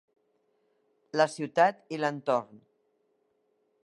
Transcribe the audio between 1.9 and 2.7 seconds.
i l'entorn